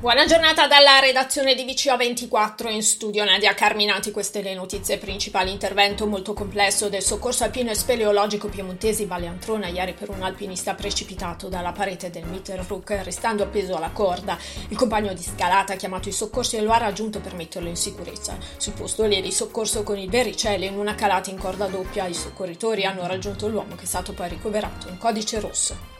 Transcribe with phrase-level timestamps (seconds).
[0.00, 5.50] Buona giornata dalla redazione di VCO24 in studio Nadia Carminati, queste le notizie principali.
[5.50, 10.72] Intervento molto complesso del soccorso alpino e speleologico piemontesi Valle Antrona ieri per un alpinista
[10.72, 14.38] precipitato dalla parete del Mittelruck restando appeso alla corda.
[14.68, 17.76] Il compagno di scalata ha chiamato i soccorsi e lo ha raggiunto per metterlo in
[17.76, 18.38] sicurezza.
[18.56, 22.14] Sul posto lì di soccorso con il Verricelli in una calata in corda doppia i
[22.14, 25.99] soccorritori hanno raggiunto l'uomo che è stato poi ricoverato in codice rosso.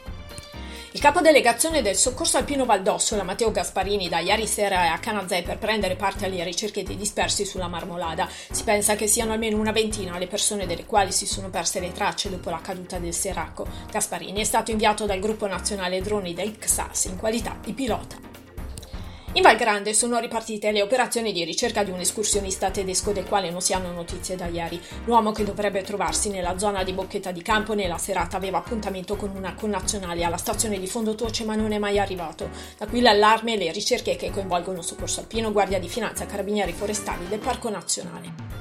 [0.93, 5.57] Il capodelegazione del Soccorso Alpino Valdossola, Matteo Gasparini, da ieri sera è a Canazè per
[5.57, 8.27] prendere parte alle ricerche dei dispersi sulla Marmolada.
[8.51, 11.93] Si pensa che siano almeno una ventina le persone delle quali si sono perse le
[11.93, 13.65] tracce dopo la caduta del Seracco.
[13.89, 18.30] Gasparini è stato inviato dal gruppo nazionale droni del XAS in qualità di pilota.
[19.33, 23.49] In Val Grande sono ripartite le operazioni di ricerca di un escursionista tedesco del quale
[23.49, 24.77] non si hanno notizie da ieri.
[25.05, 29.31] L'uomo che dovrebbe trovarsi nella zona di Bocchetta di Campo nella serata aveva appuntamento con
[29.33, 32.49] una connazionale alla stazione di Fondotoce ma non è mai arrivato.
[32.77, 37.25] Da qui l'allarme e le ricerche che coinvolgono Soccorso Alpino, Guardia di Finanza, Carabinieri Forestali
[37.29, 38.60] del Parco Nazionale.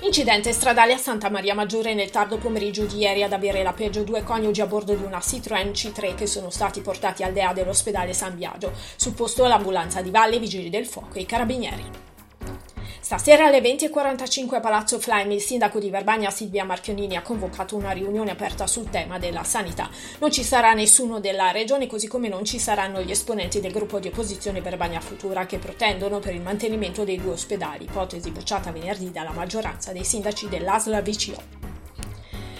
[0.00, 4.04] Incidente stradale a Santa Maria Maggiore nel tardo pomeriggio di ieri ad avere la peggio
[4.04, 8.12] due coniugi a bordo di una Citroën C3 che sono stati portati al DEA dell'ospedale
[8.12, 8.72] San Biagio.
[8.96, 12.05] Sul posto l'ambulanza di Valle, i vigili del fuoco e i carabinieri.
[13.06, 17.92] Stasera alle 20.45 a Palazzo Flaim il sindaco di Verbania Silvia Marchionini ha convocato una
[17.92, 19.88] riunione aperta sul tema della sanità.
[20.18, 24.00] Non ci sarà nessuno della regione così come non ci saranno gli esponenti del gruppo
[24.00, 29.12] di opposizione Verbania Futura che protendono per il mantenimento dei due ospedali, ipotesi bocciata venerdì
[29.12, 31.65] dalla maggioranza dei sindaci dell'ASLA VCO.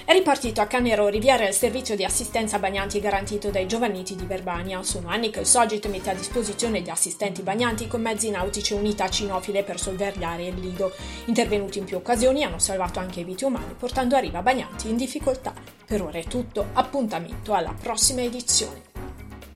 [0.06, 4.80] È ripartito a Canero Riviera il servizio di assistenza bagnanti garantito dai giovaniti di Verbania.
[4.84, 8.76] Sono anni che il Sogit mette a disposizione di assistenti bagnanti con mezzi nautici e
[8.76, 10.92] unità cinofile per sorvegliare il lido.
[11.24, 15.52] Intervenuti in più occasioni hanno salvato anche vite umane portando a riva bagnanti in difficoltà.
[15.84, 18.95] Per ora è tutto, appuntamento alla prossima edizione.